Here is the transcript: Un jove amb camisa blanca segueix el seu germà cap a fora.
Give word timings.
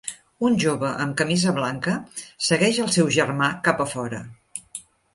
Un 0.47 0.55
jove 0.63 0.87
amb 1.03 1.13
camisa 1.19 1.53
blanca 1.59 1.95
segueix 2.49 2.83
el 2.87 2.93
seu 2.99 3.15
germà 3.21 3.55
cap 3.71 3.89
a 3.89 3.91
fora. 3.97 4.27